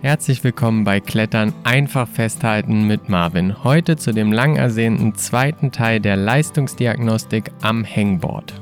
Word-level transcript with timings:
Herzlich 0.00 0.44
willkommen 0.44 0.84
bei 0.84 1.00
Klettern 1.00 1.52
einfach 1.64 2.06
festhalten 2.08 2.86
mit 2.86 3.08
Marvin. 3.08 3.64
Heute 3.64 3.96
zu 3.96 4.12
dem 4.12 4.30
lang 4.30 4.54
ersehnten 4.54 5.16
zweiten 5.16 5.72
Teil 5.72 5.98
der 5.98 6.16
Leistungsdiagnostik 6.16 7.50
am 7.62 7.84
Hangboard. 7.84 8.54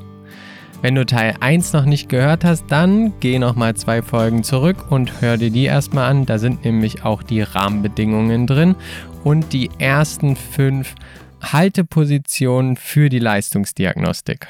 Wenn 0.81 0.95
du 0.95 1.05
Teil 1.05 1.35
1 1.39 1.73
noch 1.73 1.85
nicht 1.85 2.09
gehört 2.09 2.43
hast, 2.43 2.65
dann 2.69 3.13
geh 3.19 3.37
nochmal 3.37 3.75
zwei 3.75 4.01
Folgen 4.01 4.43
zurück 4.43 4.89
und 4.89 5.21
hör 5.21 5.37
dir 5.37 5.51
die 5.51 5.65
erstmal 5.65 6.09
an. 6.09 6.25
Da 6.25 6.39
sind 6.39 6.65
nämlich 6.65 7.05
auch 7.05 7.21
die 7.21 7.43
Rahmenbedingungen 7.43 8.47
drin 8.47 8.75
und 9.23 9.53
die 9.53 9.69
ersten 9.77 10.35
fünf 10.35 10.95
Haltepositionen 11.43 12.77
für 12.77 13.09
die 13.09 13.19
Leistungsdiagnostik. 13.19 14.47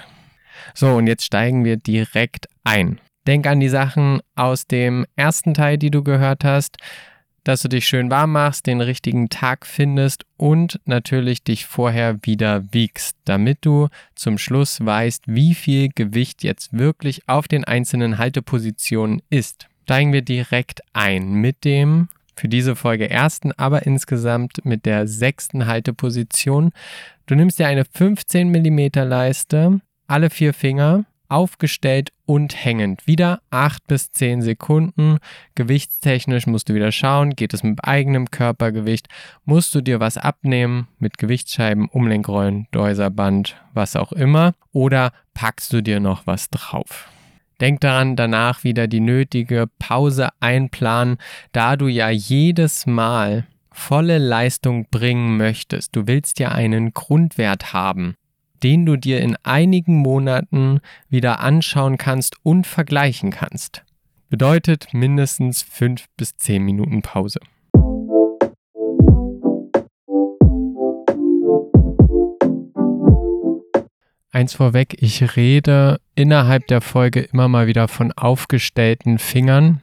So, 0.74 0.96
und 0.96 1.08
jetzt 1.08 1.26
steigen 1.26 1.66
wir 1.66 1.76
direkt 1.76 2.48
ein. 2.64 3.02
Denk 3.28 3.46
an 3.46 3.59
die 3.59 3.68
Sachen 3.68 4.21
aus 4.36 4.68
dem 4.68 5.05
ersten 5.18 5.54
Teil, 5.54 5.77
die 5.77 5.91
du 5.91 6.02
gehört 6.02 6.46
hast, 6.46 6.77
dass 7.44 7.62
du 7.62 7.67
dich 7.67 7.86
schön 7.86 8.09
warm 8.09 8.31
machst, 8.31 8.67
den 8.67 8.80
richtigen 8.80 9.27
Tag 9.27 9.66
findest 9.66 10.26
und 10.38 10.80
natürlich 10.86 11.44
dich 11.44 11.66
vorher 11.66 12.20
wieder 12.23 12.63
wiegst, 12.72 13.17
damit 13.26 13.59
du 13.62 13.90
zum 14.16 14.38
Schluss 14.38 14.86
weißt, 14.86 15.23
wie 15.27 15.55
viel 15.55 15.90
Gewicht 15.94 16.44
jetzt 16.44 16.77
wirklich 16.77 17.27
auf 17.27 17.50
den 17.50 17.66
einzelnen 17.66 18.17
Haltepositionen 18.17 19.22
ist. 19.30 19.67
Steigen 19.84 20.14
wir 20.14 20.22
direkt 20.22 20.81
ein 20.94 21.34
mit 21.34 21.66
dem 21.66 22.08
für 22.36 22.48
diese 22.48 22.75
Folge 22.78 23.09
ersten, 23.09 23.52
aber 23.53 23.86
insgesamt 23.86 24.64
mit 24.64 24.86
der 24.86 25.05
sechsten 25.08 25.67
Halteposition. 25.67 26.72
Du 27.25 27.36
nimmst 27.36 27.59
dir 27.59 27.67
eine 27.67 27.84
15 27.84 28.50
mm 28.50 28.89
Leiste, 29.03 29.81
alle 30.08 30.30
vier 30.30 30.53
Finger 30.53 31.05
aufgestellt 31.30 32.12
und 32.27 32.63
hängend. 32.63 33.08
Wieder 33.08 33.41
8 33.49 33.88
bis 33.88 34.12
10 34.12 34.44
Sekunden. 34.44 35.17
Gewichtstechnisch 35.55 36.45
musst 36.45 36.70
du 36.70 36.76
wieder 36.76 36.91
schauen, 36.91 37.31
geht 37.31 37.53
es 37.53 37.63
mit 37.63 37.84
eigenem 37.84 38.30
Körpergewicht, 38.30 39.08
musst 39.45 39.73
du 39.73 39.81
dir 39.81 40.00
was 40.00 40.17
abnehmen 40.17 40.88
mit 41.00 41.17
Gewichtsscheiben, 41.17 41.88
Umlenkrollen, 41.88 42.67
Deuserband, 42.72 43.55
was 43.73 43.95
auch 43.95 44.11
immer, 44.11 44.53
oder 44.73 45.14
packst 45.33 45.73
du 45.73 45.81
dir 45.81 46.00
noch 46.00 46.28
was 46.28 46.50
drauf. 46.50 47.09
Denk 47.61 47.80
daran, 47.80 48.16
danach 48.16 48.64
wieder 48.64 48.88
die 48.88 49.00
nötige 49.00 49.67
Pause 49.80 50.30
einplanen, 50.39 51.17
da 51.53 51.75
du 51.75 51.88
ja 51.88 52.09
jedes 52.09 52.86
Mal 52.86 53.48
volle 53.72 54.17
Leistung 54.17 54.88
bringen 54.92 55.38
möchtest. 55.38 55.95
Du 55.95 56.08
willst 56.08 56.39
ja 56.39 56.50
einen 56.50 56.94
Grundwert 56.94 57.73
haben 57.73 58.16
den 58.63 58.86
du 58.86 58.95
dir 58.95 59.22
in 59.22 59.36
einigen 59.44 59.97
Monaten 59.97 60.80
wieder 61.09 61.39
anschauen 61.39 61.97
kannst 61.97 62.36
und 62.44 62.67
vergleichen 62.67 63.31
kannst. 63.31 63.83
Bedeutet 64.30 64.94
mindestens 64.94 65.64
5 65.64 66.05
bis 66.17 66.36
10 66.38 66.64
Minuten 66.64 67.02
Pause. 67.02 67.39
Eins 74.31 74.53
vorweg, 74.53 74.97
ich 75.02 75.36
rede 75.36 75.99
innerhalb 76.14 76.67
der 76.67 76.81
Folge 76.81 77.21
immer 77.21 77.47
mal 77.47 77.66
wieder 77.66 77.88
von 77.88 78.11
aufgestellten 78.11 79.17
Fingern. 79.17 79.81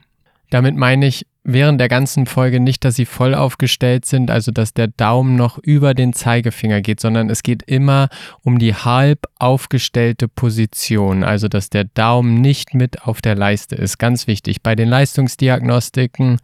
Damit 0.50 0.76
meine 0.76 1.06
ich 1.06 1.26
während 1.44 1.80
der 1.80 1.88
ganzen 1.88 2.26
Folge 2.26 2.58
nicht, 2.58 2.84
dass 2.84 2.96
sie 2.96 3.04
voll 3.04 3.34
aufgestellt 3.34 4.06
sind, 4.06 4.30
also 4.30 4.50
dass 4.50 4.74
der 4.74 4.88
Daumen 4.88 5.36
noch 5.36 5.58
über 5.58 5.94
den 5.94 6.14
Zeigefinger 6.14 6.80
geht, 6.80 7.00
sondern 7.00 7.30
es 7.30 7.42
geht 7.42 7.62
immer 7.62 8.08
um 8.42 8.58
die 8.58 8.74
halb 8.74 9.26
aufgestellte 9.38 10.26
Position, 10.26 11.22
also 11.22 11.48
dass 11.48 11.70
der 11.70 11.84
Daumen 11.84 12.40
nicht 12.40 12.74
mit 12.74 13.02
auf 13.02 13.20
der 13.20 13.36
Leiste 13.36 13.76
ist. 13.76 13.98
Ganz 13.98 14.26
wichtig. 14.26 14.62
Bei 14.62 14.74
den 14.74 14.88
Leistungsdiagnostiken 14.88 16.38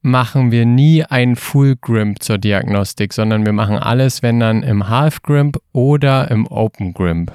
machen 0.00 0.50
wir 0.50 0.64
nie 0.64 1.04
einen 1.04 1.36
Full 1.36 1.76
Grimp 1.76 2.22
zur 2.22 2.38
Diagnostik, 2.38 3.12
sondern 3.12 3.44
wir 3.44 3.52
machen 3.52 3.76
alles, 3.76 4.22
wenn 4.22 4.40
dann 4.40 4.62
im 4.62 4.88
Half 4.88 5.22
Grimp 5.22 5.58
oder 5.72 6.30
im 6.30 6.46
Open 6.46 6.94
Grimp. 6.94 7.32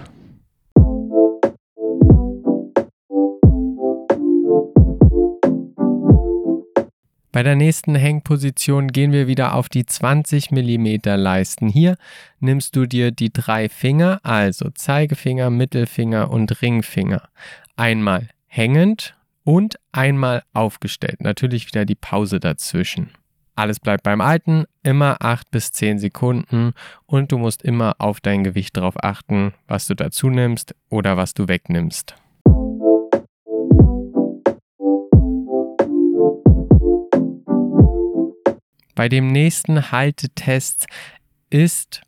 Bei 7.31 7.43
der 7.43 7.55
nächsten 7.55 7.95
Hängposition 7.95 8.89
gehen 8.89 9.13
wir 9.13 9.25
wieder 9.25 9.55
auf 9.55 9.69
die 9.69 9.85
20 9.85 10.51
mm 10.51 10.97
Leisten. 11.15 11.69
Hier 11.69 11.95
nimmst 12.41 12.75
du 12.75 12.85
dir 12.85 13.11
die 13.11 13.31
drei 13.31 13.69
Finger, 13.69 14.19
also 14.23 14.69
Zeigefinger, 14.69 15.49
Mittelfinger 15.49 16.29
und 16.29 16.61
Ringfinger, 16.61 17.29
einmal 17.77 18.27
hängend 18.47 19.15
und 19.45 19.77
einmal 19.93 20.43
aufgestellt. 20.53 21.21
Natürlich 21.21 21.67
wieder 21.67 21.85
die 21.85 21.95
Pause 21.95 22.41
dazwischen. 22.41 23.11
Alles 23.55 23.79
bleibt 23.79 24.03
beim 24.03 24.19
Alten, 24.19 24.65
immer 24.83 25.17
8 25.21 25.51
bis 25.51 25.71
10 25.71 25.99
Sekunden 25.99 26.73
und 27.05 27.31
du 27.31 27.37
musst 27.37 27.61
immer 27.61 27.95
auf 27.99 28.19
dein 28.19 28.43
Gewicht 28.43 28.75
drauf 28.75 28.95
achten, 29.01 29.53
was 29.67 29.87
du 29.87 29.95
dazu 29.95 30.29
nimmst 30.29 30.75
oder 30.89 31.15
was 31.15 31.33
du 31.33 31.47
wegnimmst. 31.47 32.15
Bei 39.01 39.09
dem 39.09 39.31
nächsten 39.31 39.91
Haltetest 39.91 40.85
ist 41.49 42.03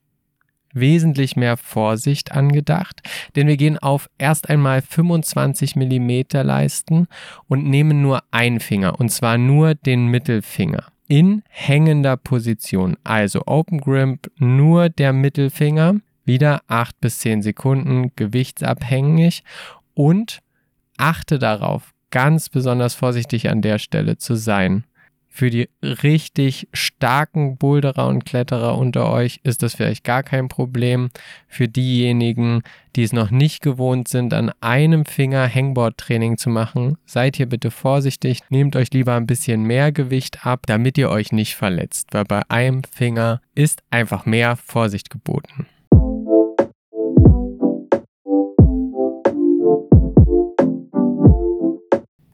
wesentlich 0.73 1.35
mehr 1.35 1.57
Vorsicht 1.57 2.33
angedacht, 2.33 3.01
denn 3.35 3.47
wir 3.47 3.57
gehen 3.57 3.79
auf 3.79 4.11
erst 4.19 4.47
einmal 4.47 4.83
25 4.83 5.75
mm 5.75 6.21
Leisten 6.43 7.07
und 7.47 7.65
nehmen 7.65 8.03
nur 8.03 8.21
einen 8.29 8.59
Finger, 8.59 8.99
und 8.99 9.09
zwar 9.09 9.39
nur 9.39 9.73
den 9.73 10.05
Mittelfinger 10.05 10.83
in 11.07 11.41
hängender 11.49 12.15
Position. 12.15 12.95
Also 13.03 13.41
Open 13.47 13.81
Grimp 13.81 14.29
nur 14.37 14.89
der 14.89 15.13
Mittelfinger, 15.13 15.95
wieder 16.25 16.61
8 16.67 17.01
bis 17.01 17.17
10 17.21 17.41
Sekunden, 17.41 18.11
gewichtsabhängig 18.15 19.43
und 19.95 20.41
achte 20.97 21.39
darauf, 21.39 21.91
ganz 22.11 22.49
besonders 22.49 22.93
vorsichtig 22.93 23.49
an 23.49 23.63
der 23.63 23.79
Stelle 23.79 24.19
zu 24.19 24.35
sein. 24.35 24.83
Für 25.35 25.49
die 25.49 25.67
richtig 25.81 26.67
starken 26.73 27.57
Boulderer 27.57 28.07
und 28.07 28.23
Kletterer 28.23 28.77
unter 28.77 29.11
euch 29.11 29.39
ist 29.41 29.63
das 29.63 29.73
vielleicht 29.73 30.03
gar 30.03 30.21
kein 30.21 30.47
Problem. 30.47 31.09
Für 31.47 31.67
diejenigen, 31.67 32.61
die 32.95 33.01
es 33.01 33.13
noch 33.13 33.31
nicht 33.31 33.63
gewohnt 33.63 34.07
sind, 34.07 34.31
an 34.35 34.51
einem 34.61 35.05
Finger 35.05 35.49
Hangboard-Training 35.51 36.37
zu 36.37 36.51
machen, 36.51 36.97
seid 37.07 37.35
hier 37.35 37.47
bitte 37.47 37.71
vorsichtig. 37.71 38.41
Nehmt 38.49 38.75
euch 38.75 38.93
lieber 38.93 39.15
ein 39.15 39.25
bisschen 39.25 39.63
mehr 39.63 39.91
Gewicht 39.91 40.45
ab, 40.45 40.67
damit 40.67 40.99
ihr 40.99 41.09
euch 41.09 41.31
nicht 41.31 41.55
verletzt, 41.55 42.09
weil 42.11 42.25
bei 42.25 42.43
einem 42.49 42.83
Finger 42.83 43.41
ist 43.55 43.81
einfach 43.89 44.27
mehr 44.27 44.55
Vorsicht 44.55 45.09
geboten. 45.09 45.65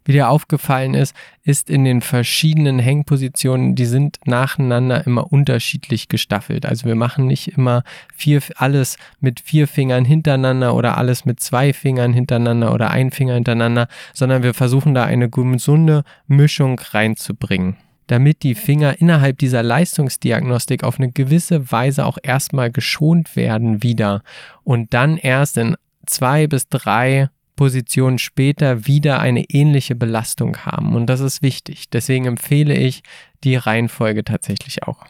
Wie 0.10 0.14
dir 0.14 0.28
aufgefallen 0.28 0.96
ist, 0.96 1.16
ist 1.44 1.70
in 1.70 1.86
den 1.86 2.02
verschiedenen 2.02 2.80
Hängpositionen, 2.80 3.76
die 3.76 3.86
sind 3.86 4.18
nacheinander 4.26 5.06
immer 5.06 5.32
unterschiedlich 5.32 6.08
gestaffelt. 6.08 6.66
Also 6.66 6.88
wir 6.88 6.96
machen 6.96 7.28
nicht 7.28 7.50
immer 7.50 7.84
vier, 8.16 8.42
alles 8.56 8.98
mit 9.20 9.40
vier 9.40 9.68
Fingern 9.68 10.06
hintereinander 10.06 10.74
oder 10.74 10.98
alles 10.98 11.26
mit 11.26 11.40
zwei 11.42 11.74
Fingern 11.74 12.12
hintereinander 12.12 12.74
oder 12.74 12.90
ein 12.90 13.12
Finger 13.12 13.36
hintereinander, 13.36 13.88
sondern 14.16 14.42
wir 14.42 14.56
versuchen 14.56 14.96
da 14.96 15.04
eine 15.04 15.30
gesunde 15.30 16.04
Mischung 16.26 16.80
reinzubringen 16.80 17.78
damit 18.08 18.42
die 18.42 18.56
Finger 18.56 19.00
innerhalb 19.00 19.38
dieser 19.38 19.62
Leistungsdiagnostik 19.62 20.84
auf 20.84 20.98
eine 20.98 21.12
gewisse 21.12 21.72
Weise 21.72 22.08
auch 22.08 22.18
erstmal 22.24 22.72
geschont 22.72 23.36
werden 23.36 23.84
wieder 23.84 24.24
und 24.64 24.96
dann 24.96 25.18
erst 25.18 25.58
in 25.58 25.76
zwei 26.08 26.48
bis 26.48 26.68
drei 26.70 27.30
Positionen 27.60 28.20
später 28.20 28.88
wieder 28.88 29.20
eine 29.20 29.44
ähnliche 29.50 29.94
Belastung 29.94 30.56
haben. 30.60 30.96
Und 30.96 31.08
das 31.08 31.20
ist 31.20 31.42
wichtig. 31.42 31.90
Deswegen 31.90 32.26
empfehle 32.26 32.74
ich 32.74 33.04
die 33.44 33.58
Reihenfolge 33.58 34.24
tatsächlich 34.24 34.84
auch. 34.84 35.04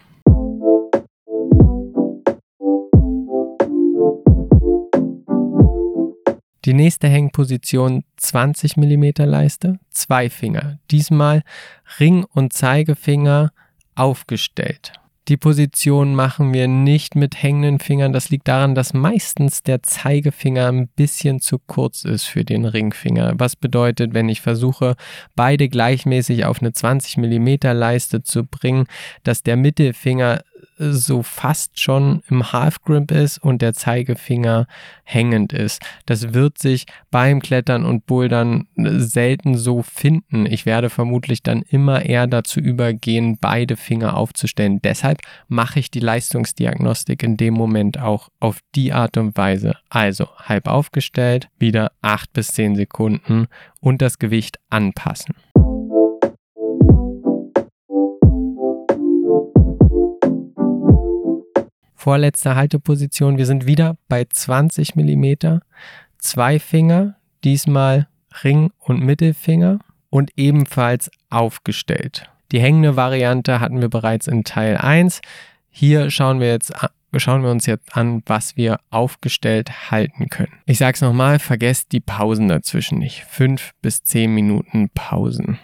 Die 6.65 6.73
nächste 6.73 7.07
Hängposition 7.07 8.03
20 8.17 8.77
mm 8.77 9.09
Leiste, 9.25 9.77
zwei 9.91 10.31
Finger. 10.31 10.79
Diesmal 10.89 11.43
Ring 11.99 12.23
und 12.23 12.51
Zeigefinger 12.51 13.51
aufgestellt. 13.93 14.98
Die 15.29 15.37
Position 15.37 16.15
machen 16.15 16.53
wir 16.55 16.67
nicht 16.67 17.15
mit 17.15 17.43
hängenden 17.43 17.77
Fingern. 17.77 18.13
Das 18.13 18.31
liegt 18.31 18.47
daran, 18.47 18.73
dass 18.73 18.95
meistens 18.95 19.61
der 19.61 19.83
Zeigefinger 19.83 20.71
ein 20.71 20.87
bisschen 20.87 21.39
zu 21.39 21.59
kurz 21.59 22.03
ist 22.03 22.23
für 22.23 22.43
den 22.43 22.65
Ringfinger. 22.65 23.35
Was 23.37 23.55
bedeutet, 23.55 24.15
wenn 24.15 24.27
ich 24.27 24.41
versuche, 24.41 24.95
beide 25.35 25.69
gleichmäßig 25.69 26.45
auf 26.45 26.61
eine 26.61 26.73
20 26.73 27.17
mm 27.17 27.57
Leiste 27.73 28.23
zu 28.23 28.43
bringen, 28.43 28.87
dass 29.21 29.43
der 29.43 29.55
Mittelfinger 29.55 30.41
so 30.79 31.21
fast 31.23 31.79
schon 31.79 32.23
im 32.29 32.51
Half 32.53 32.81
Grip 32.81 33.11
ist 33.11 33.37
und 33.37 33.61
der 33.61 33.73
Zeigefinger 33.73 34.65
hängend 35.03 35.53
ist. 35.53 35.81
Das 36.05 36.33
wird 36.33 36.57
sich 36.57 36.85
beim 37.11 37.41
Klettern 37.41 37.85
und 37.85 38.05
Bouldern 38.05 38.67
selten 38.75 39.57
so 39.57 39.81
finden. 39.81 40.45
Ich 40.45 40.65
werde 40.65 40.89
vermutlich 40.89 41.43
dann 41.43 41.61
immer 41.63 42.05
eher 42.05 42.27
dazu 42.27 42.59
übergehen, 42.59 43.37
beide 43.39 43.75
Finger 43.75 44.15
aufzustellen. 44.15 44.81
Deshalb 44.81 45.19
mache 45.47 45.79
ich 45.79 45.91
die 45.91 45.99
Leistungsdiagnostik 45.99 47.23
in 47.23 47.37
dem 47.37 47.53
Moment 47.53 47.99
auch 47.99 48.29
auf 48.39 48.59
die 48.75 48.93
Art 48.93 49.17
und 49.17 49.37
Weise. 49.37 49.75
Also 49.89 50.27
halb 50.37 50.67
aufgestellt, 50.67 51.49
wieder 51.59 51.91
8 52.01 52.31
bis 52.31 52.47
10 52.53 52.75
Sekunden 52.75 53.47
und 53.81 54.01
das 54.01 54.17
Gewicht 54.17 54.59
anpassen. 54.69 55.35
Vorletzte 61.99 62.55
Halteposition. 62.55 63.37
Wir 63.37 63.45
sind 63.45 63.67
wieder 63.67 63.97
bei 64.07 64.23
20 64.23 64.95
mm. 64.95 65.59
Zwei 66.17 66.57
Finger, 66.57 67.17
diesmal 67.43 68.07
Ring 68.41 68.71
und 68.79 69.03
Mittelfinger 69.03 69.79
und 70.09 70.31
ebenfalls 70.37 71.11
aufgestellt. 71.29 72.31
Die 72.53 72.61
hängende 72.61 72.95
Variante 72.95 73.59
hatten 73.59 73.81
wir 73.81 73.89
bereits 73.89 74.27
in 74.27 74.45
Teil 74.45 74.77
1. 74.77 75.19
Hier 75.71 76.09
schauen 76.09 76.39
wir 76.39 76.47
jetzt 76.47 76.71
schauen 77.17 77.43
wir 77.43 77.51
uns 77.51 77.65
jetzt 77.65 77.93
an, 77.97 78.23
was 78.25 78.55
wir 78.55 78.79
aufgestellt 78.91 79.91
halten 79.91 80.29
können. 80.29 80.53
Ich 80.67 80.77
sage 80.77 80.95
es 80.95 81.01
nochmal, 81.01 81.37
vergesst 81.37 81.91
die 81.91 81.99
Pausen 81.99 82.47
dazwischen 82.47 82.99
nicht. 82.99 83.25
Fünf 83.25 83.73
bis 83.81 84.03
zehn 84.03 84.33
Minuten 84.33 84.89
Pausen. 84.95 85.59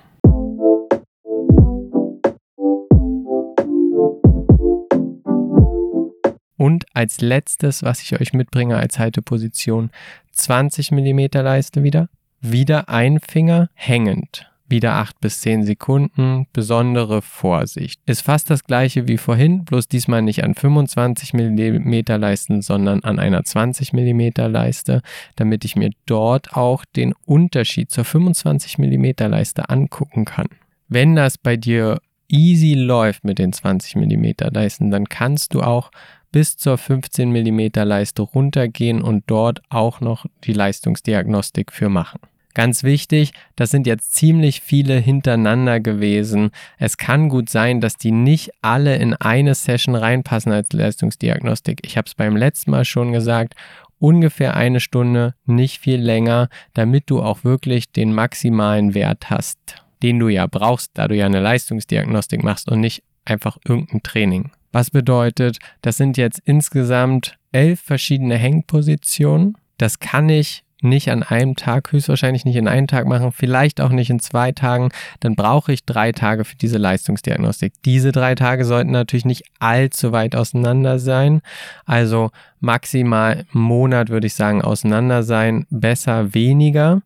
Und 6.65 6.88
als 6.95 7.21
letztes, 7.21 7.83
was 7.83 8.01
ich 8.01 8.19
euch 8.19 8.33
mitbringe 8.33 8.77
als 8.77 8.97
Halteposition, 8.97 9.91
20 10.31 10.89
mm 10.89 11.27
Leiste 11.33 11.83
wieder. 11.83 12.09
Wieder 12.41 12.89
ein 12.89 13.19
Finger 13.19 13.69
hängend. 13.75 14.50
Wieder 14.67 14.94
8 14.94 15.21
bis 15.21 15.41
10 15.41 15.63
Sekunden. 15.63 16.47
Besondere 16.53 17.21
Vorsicht. 17.21 18.01
Ist 18.07 18.21
fast 18.21 18.50
das 18.50 18.63
gleiche 18.63 19.07
wie 19.07 19.19
vorhin, 19.19 19.63
bloß 19.63 19.88
diesmal 19.89 20.23
nicht 20.23 20.44
an 20.44 20.56
25 20.56 21.33
mm 21.33 22.01
Leisten, 22.17 22.63
sondern 22.63 23.03
an 23.03 23.19
einer 23.19 23.44
20 23.44 23.94
mm 23.94 24.31
Leiste, 24.47 25.03
damit 25.35 25.65
ich 25.65 25.75
mir 25.75 25.91
dort 26.07 26.57
auch 26.57 26.83
den 26.83 27.13
Unterschied 27.27 27.91
zur 27.91 28.06
25 28.06 28.79
mm 28.79 29.12
Leiste 29.19 29.69
angucken 29.69 30.25
kann. 30.25 30.47
Wenn 30.88 31.15
das 31.15 31.38
bei 31.38 31.57
dir 31.57 32.00
easy 32.27 32.73
läuft 32.73 33.23
mit 33.23 33.38
den 33.38 33.53
20 33.53 33.97
mm 33.97 34.31
Leisten, 34.51 34.89
dann 34.89 35.07
kannst 35.07 35.53
du 35.53 35.62
auch 35.62 35.91
bis 36.35 36.57
zur 36.57 36.77
15 36.77 37.31
mm 37.31 37.69
Leiste 37.85 38.21
runtergehen 38.21 39.01
und 39.01 39.23
dort 39.27 39.61
auch 39.69 40.01
noch 40.01 40.25
die 40.43 40.51
Leistungsdiagnostik 40.51 41.71
für 41.71 41.87
machen. 41.87 42.19
Ganz 42.53 42.83
wichtig, 42.83 43.31
das 43.55 43.71
sind 43.71 43.87
jetzt 43.87 44.15
ziemlich 44.15 44.59
viele 44.59 44.97
hintereinander 44.97 45.79
gewesen. 45.79 46.51
Es 46.77 46.97
kann 46.97 47.29
gut 47.29 47.47
sein, 47.47 47.79
dass 47.79 47.95
die 47.95 48.11
nicht 48.11 48.51
alle 48.61 48.97
in 48.97 49.13
eine 49.13 49.55
Session 49.55 49.95
reinpassen 49.95 50.51
als 50.51 50.73
Leistungsdiagnostik. 50.73 51.79
Ich 51.85 51.95
habe 51.95 52.07
es 52.07 52.15
beim 52.15 52.35
letzten 52.35 52.71
Mal 52.71 52.83
schon 52.83 53.13
gesagt, 53.13 53.55
ungefähr 53.97 54.57
eine 54.57 54.81
Stunde, 54.81 55.35
nicht 55.45 55.79
viel 55.79 56.01
länger, 56.01 56.49
damit 56.73 57.09
du 57.09 57.21
auch 57.21 57.45
wirklich 57.45 57.93
den 57.93 58.13
maximalen 58.13 58.93
Wert 58.93 59.29
hast, 59.29 59.57
den 60.03 60.19
du 60.19 60.27
ja 60.27 60.47
brauchst, 60.47 60.91
da 60.95 61.07
du 61.07 61.15
ja 61.15 61.27
eine 61.27 61.39
Leistungsdiagnostik 61.39 62.43
machst 62.43 62.69
und 62.69 62.81
nicht 62.81 63.03
einfach 63.23 63.57
irgendein 63.65 64.03
Training. 64.03 64.51
Was 64.75 64.92
bedeutet, 64.92 65.60
das 65.81 65.95
sind 65.95 66.18
jetzt 66.18 66.42
insgesamt 66.44 67.38
elf 67.54 67.80
verschiedene 67.80 68.36
Hängpositionen. 68.36 69.56
Das 69.77 70.00
kann 70.00 70.27
ich 70.27 70.66
nicht 70.81 71.10
an 71.10 71.24
einem 71.24 71.56
Tag, 71.56 71.94
höchstwahrscheinlich 71.94 72.44
nicht 72.44 72.57
in 72.57 72.68
einem 72.68 72.88
Tag 72.88 73.07
machen, 73.07 73.31
vielleicht 73.31 73.80
auch 73.80 73.92
nicht 73.92 74.10
in 74.10 74.19
zwei 74.19 74.51
Tagen, 74.51 74.89
dann 75.22 75.38
brauche 75.38 75.72
ich 75.72 75.86
drei 75.86 76.12
Tage 76.12 76.44
für 76.44 76.57
diese 76.57 76.77
Leistungsdiagnostik. 76.77 77.72
Diese 77.86 78.12
drei 78.12 78.36
Tage 78.36 78.66
sollten 78.66 78.92
natürlich 78.92 79.24
nicht 79.24 79.45
allzu 79.60 80.12
weit 80.12 80.36
auseinander 80.36 81.00
sein. 81.00 81.39
Also 81.86 82.31
maximal 82.60 83.45
einen 83.54 83.63
Monat 83.63 84.10
würde 84.10 84.27
ich 84.27 84.33
sagen 84.33 84.62
auseinander 84.62 85.24
sein, 85.24 85.66
besser 85.69 86.33
weniger 86.33 87.01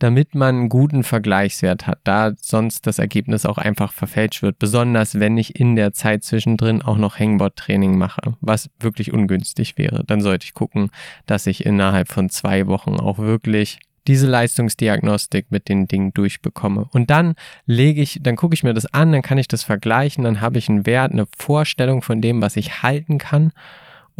damit 0.00 0.34
man 0.34 0.56
einen 0.56 0.68
guten 0.68 1.04
Vergleichswert 1.04 1.86
hat, 1.86 2.00
da 2.04 2.32
sonst 2.36 2.86
das 2.86 2.98
Ergebnis 2.98 3.46
auch 3.46 3.58
einfach 3.58 3.92
verfälscht 3.92 4.42
wird, 4.42 4.58
besonders 4.58 5.20
wenn 5.20 5.38
ich 5.38 5.60
in 5.60 5.76
der 5.76 5.92
Zeit 5.92 6.24
zwischendrin 6.24 6.82
auch 6.82 6.96
noch 6.96 7.18
Hangboard-Training 7.18 7.96
mache, 7.96 8.34
was 8.40 8.70
wirklich 8.80 9.12
ungünstig 9.12 9.78
wäre. 9.78 10.02
Dann 10.04 10.22
sollte 10.22 10.44
ich 10.44 10.54
gucken, 10.54 10.90
dass 11.26 11.46
ich 11.46 11.64
innerhalb 11.64 12.08
von 12.08 12.30
zwei 12.30 12.66
Wochen 12.66 12.94
auch 12.94 13.18
wirklich 13.18 13.78
diese 14.06 14.26
Leistungsdiagnostik 14.26 15.46
mit 15.50 15.68
den 15.68 15.86
Dingen 15.86 16.14
durchbekomme. 16.14 16.88
Und 16.92 17.10
dann 17.10 17.34
lege 17.66 18.00
ich, 18.00 18.20
dann 18.22 18.36
gucke 18.36 18.54
ich 18.54 18.62
mir 18.62 18.72
das 18.72 18.92
an, 18.92 19.12
dann 19.12 19.22
kann 19.22 19.38
ich 19.38 19.48
das 19.48 19.62
vergleichen, 19.62 20.24
dann 20.24 20.40
habe 20.40 20.58
ich 20.58 20.70
einen 20.70 20.86
Wert, 20.86 21.12
eine 21.12 21.26
Vorstellung 21.36 22.00
von 22.00 22.22
dem, 22.22 22.40
was 22.40 22.56
ich 22.56 22.82
halten 22.82 23.18
kann 23.18 23.52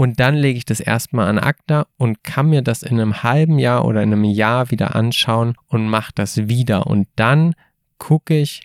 und 0.01 0.19
dann 0.19 0.35
lege 0.35 0.57
ich 0.57 0.65
das 0.65 0.81
erstmal 0.81 1.29
an 1.29 1.39
ACTA 1.39 1.87
und 1.99 2.25
kann 2.25 2.49
mir 2.49 2.63
das 2.63 2.83
in 2.83 2.99
einem 2.99 3.23
halben 3.23 3.59
Jahr 3.59 3.85
oder 3.85 4.03
in 4.03 4.15
einem 4.15 4.25
Jahr 4.25 4.71
wieder 4.71 4.97
anschauen 4.97 5.57
und 5.67 5.91
mache 5.91 6.13
das 6.15 6.49
wieder. 6.49 6.87
Und 6.87 7.07
dann 7.17 7.55
gucke 7.99 8.39
ich, 8.39 8.63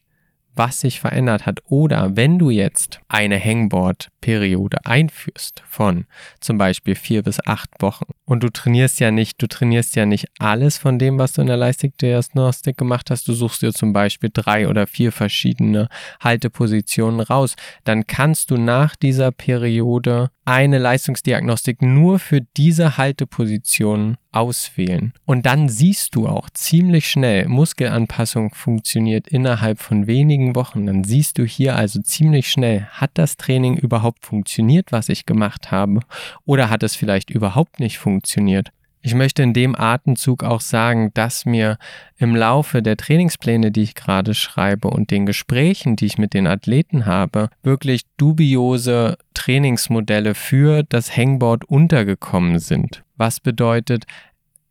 was 0.55 0.81
sich 0.81 0.99
verändert 0.99 1.45
hat. 1.45 1.59
Oder 1.65 2.15
wenn 2.15 2.39
du 2.39 2.49
jetzt 2.49 2.99
eine 3.07 3.39
Hangboard-Periode 3.39 4.85
einführst 4.85 5.63
von 5.67 6.05
zum 6.39 6.57
Beispiel 6.57 6.95
vier 6.95 7.23
bis 7.23 7.45
acht 7.45 7.69
Wochen 7.79 8.05
und 8.25 8.43
du 8.43 8.49
trainierst 8.49 8.99
ja 8.99 9.11
nicht, 9.11 9.41
du 9.41 9.47
trainierst 9.47 9.95
ja 9.95 10.05
nicht 10.05 10.27
alles 10.39 10.77
von 10.77 10.99
dem, 10.99 11.17
was 11.17 11.33
du 11.33 11.41
in 11.41 11.47
der 11.47 11.57
Leistungsdiagnostik 11.57 12.77
gemacht 12.77 13.09
hast. 13.09 13.27
Du 13.27 13.33
suchst 13.33 13.61
dir 13.61 13.73
zum 13.73 13.93
Beispiel 13.93 14.29
drei 14.33 14.67
oder 14.67 14.87
vier 14.87 15.11
verschiedene 15.11 15.89
Haltepositionen 16.21 17.19
raus. 17.19 17.55
Dann 17.83 18.07
kannst 18.07 18.51
du 18.51 18.57
nach 18.57 18.95
dieser 18.95 19.31
Periode 19.31 20.29
eine 20.45 20.77
Leistungsdiagnostik 20.77 21.81
nur 21.81 22.19
für 22.19 22.41
diese 22.41 22.97
Haltepositionen 22.97 24.17
auswählen. 24.35 25.13
Und 25.25 25.45
dann 25.45 25.69
siehst 25.69 26.15
du 26.15 26.27
auch 26.27 26.49
ziemlich 26.49 27.09
schnell, 27.09 27.47
Muskelanpassung 27.47 28.53
funktioniert 28.53 29.27
innerhalb 29.27 29.79
von 29.79 30.07
wenigen 30.07 30.55
Wochen. 30.55 30.85
Dann 30.85 31.03
siehst 31.03 31.37
du 31.37 31.45
hier 31.45 31.75
also 31.75 32.01
ziemlich 32.01 32.49
schnell, 32.49 32.85
hat 32.91 33.11
das 33.15 33.37
Training 33.37 33.77
überhaupt 33.77 34.25
funktioniert, 34.25 34.91
was 34.91 35.09
ich 35.09 35.25
gemacht 35.25 35.71
habe? 35.71 36.01
Oder 36.45 36.69
hat 36.69 36.83
es 36.83 36.95
vielleicht 36.95 37.29
überhaupt 37.29 37.79
nicht 37.79 37.97
funktioniert? 37.97 38.71
Ich 39.05 39.13
möchte 39.13 39.43
in 39.43 39.53
dem 39.53 39.75
Atemzug 39.75 40.43
auch 40.43 40.61
sagen, 40.61 41.11
dass 41.13 41.45
mir 41.45 41.77
im 42.17 42.35
Laufe 42.35 42.81
der 42.81 42.97
Trainingspläne, 42.97 43.71
die 43.71 43.83
ich 43.83 43.93
gerade 43.93 44.33
schreibe 44.33 44.87
und 44.87 45.11
den 45.11 45.27
Gesprächen, 45.27 45.95
die 45.95 46.07
ich 46.07 46.17
mit 46.17 46.33
den 46.33 46.47
Athleten 46.47 47.05
habe, 47.05 47.49
wirklich 47.61 48.01
dubiose 48.17 49.19
Trainingsmodelle 49.35 50.33
für 50.33 50.81
das 50.81 51.15
Hangboard 51.15 51.65
untergekommen 51.65 52.57
sind. 52.57 53.04
Was 53.17 53.39
bedeutet, 53.39 54.05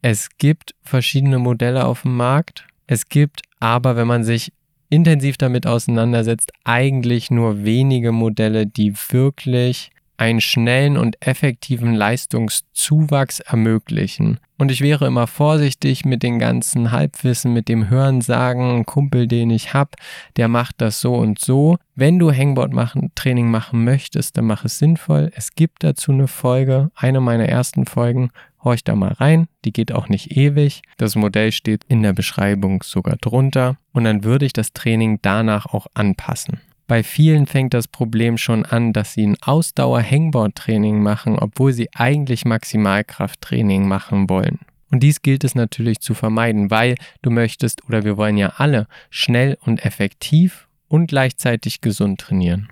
es 0.02 0.28
gibt 0.36 0.74
verschiedene 0.82 1.38
Modelle 1.38 1.86
auf 1.86 2.02
dem 2.02 2.16
Markt. 2.16 2.66
Es 2.86 3.08
gibt 3.08 3.40
aber, 3.58 3.96
wenn 3.96 4.06
man 4.06 4.24
sich 4.24 4.52
intensiv 4.90 5.38
damit 5.38 5.66
auseinandersetzt, 5.66 6.52
eigentlich 6.64 7.30
nur 7.30 7.64
wenige 7.64 8.12
Modelle, 8.12 8.66
die 8.66 8.94
wirklich 9.08 9.90
einen 10.16 10.40
schnellen 10.40 10.96
und 10.96 11.16
effektiven 11.26 11.94
Leistungszuwachs 11.94 13.40
ermöglichen. 13.40 14.38
Und 14.56 14.70
ich 14.70 14.80
wäre 14.80 15.06
immer 15.06 15.26
vorsichtig 15.26 16.04
mit 16.04 16.22
den 16.22 16.38
ganzen 16.38 16.92
Halbwissen, 16.92 17.52
mit 17.52 17.68
dem 17.68 17.90
Hörensagen, 17.90 18.76
ein 18.76 18.86
Kumpel, 18.86 19.26
den 19.26 19.50
ich 19.50 19.74
habe, 19.74 19.90
der 20.36 20.46
macht 20.48 20.80
das 20.80 21.00
so 21.00 21.16
und 21.16 21.40
so. 21.40 21.76
Wenn 21.96 22.20
du 22.20 22.30
Hangboard 22.30 22.72
machen, 22.72 23.10
Training 23.16 23.50
machen 23.50 23.84
möchtest, 23.84 24.36
dann 24.36 24.44
mach 24.44 24.64
es 24.64 24.78
sinnvoll. 24.78 25.32
Es 25.34 25.54
gibt 25.54 25.82
dazu 25.82 26.12
eine 26.12 26.28
Folge, 26.28 26.90
eine 26.94 27.20
meiner 27.20 27.48
ersten 27.48 27.84
Folgen. 27.84 28.30
Horch 28.62 28.84
da 28.84 28.94
mal 28.94 29.12
rein, 29.12 29.48
die 29.64 29.72
geht 29.72 29.92
auch 29.92 30.08
nicht 30.08 30.36
ewig. 30.36 30.82
Das 30.96 31.16
Modell 31.16 31.52
steht 31.52 31.84
in 31.88 32.02
der 32.02 32.12
Beschreibung 32.12 32.82
sogar 32.82 33.16
drunter 33.16 33.76
und 33.92 34.04
dann 34.04 34.24
würde 34.24 34.46
ich 34.46 34.52
das 34.52 34.72
Training 34.72 35.18
danach 35.20 35.66
auch 35.66 35.86
anpassen. 35.94 36.60
Bei 36.86 37.02
vielen 37.02 37.46
fängt 37.46 37.72
das 37.72 37.88
Problem 37.88 38.36
schon 38.36 38.66
an, 38.66 38.92
dass 38.92 39.14
sie 39.14 39.26
ein 39.26 39.36
Ausdauer-Hangboard-Training 39.40 41.02
machen, 41.02 41.38
obwohl 41.38 41.72
sie 41.72 41.88
eigentlich 41.94 42.44
Maximalkrafttraining 42.44 43.88
machen 43.88 44.28
wollen. 44.28 44.58
Und 44.90 45.02
dies 45.02 45.22
gilt 45.22 45.44
es 45.44 45.54
natürlich 45.54 46.00
zu 46.00 46.14
vermeiden, 46.14 46.70
weil 46.70 46.96
du 47.22 47.30
möchtest 47.30 47.84
oder 47.88 48.04
wir 48.04 48.16
wollen 48.16 48.36
ja 48.36 48.52
alle 48.58 48.86
schnell 49.08 49.56
und 49.64 49.84
effektiv 49.84 50.68
und 50.88 51.06
gleichzeitig 51.06 51.80
gesund 51.80 52.20
trainieren. 52.20 52.68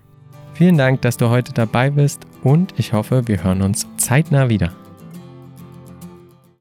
Vielen 0.55 0.77
Dank, 0.77 1.01
dass 1.01 1.17
du 1.17 1.31
heute 1.31 1.53
dabei 1.53 1.91
bist 1.91 2.27
und 2.45 2.75
ich 2.77 2.93
hoffe, 2.93 3.27
wir 3.27 3.43
hören 3.43 3.63
uns 3.63 3.87
zeitnah 3.97 4.51
wieder. 4.51 4.73